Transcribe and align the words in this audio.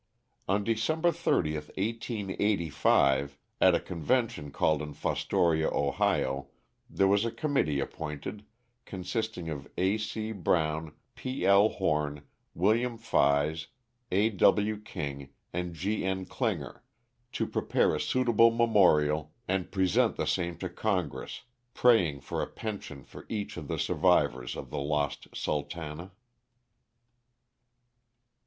On 0.47 0.63
December 0.63 1.11
30, 1.11 1.53
1885, 1.57 3.37
at 3.61 3.75
a 3.75 3.79
convention 3.79 4.49
called 4.49 4.81
in 4.81 4.93
Fos 4.93 5.23
toria, 5.25 5.69
Ohio, 5.71 6.47
there 6.89 7.07
was 7.07 7.23
a 7.23 7.29
committee 7.29 7.79
appointed, 7.79 8.43
consisting 8.85 9.47
of 9.47 9.67
A. 9.77 9.99
C. 9.99 10.31
Brown, 10.31 10.93
P. 11.13 11.45
L. 11.45 11.69
Horn, 11.69 12.23
Wm. 12.55 12.97
Fies, 12.97 13.67
A. 14.11 14.31
W. 14.31 14.77
King, 14.79 15.29
and 15.53 15.75
G. 15.75 16.03
N. 16.03 16.23
dinger, 16.23 16.81
to 17.33 17.45
prepare 17.45 17.93
a 17.93 17.99
suitable 18.01 18.49
memorial 18.49 19.35
and 19.47 19.71
present 19.71 20.15
the 20.15 20.25
same 20.25 20.57
to 20.57 20.69
Congress, 20.69 21.43
praying 21.75 22.21
for 22.21 22.41
a 22.41 22.47
pension 22.47 23.03
for 23.03 23.27
each 23.29 23.55
of 23.55 23.67
the 23.67 23.77
survivors 23.77 24.55
of 24.55 24.71
the 24.71 24.79
lost 24.79 25.27
*' 25.31 25.35
Sultana.' 25.35 26.11